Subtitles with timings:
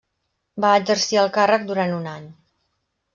[0.63, 2.25] Va exercir el càrrec durant un any.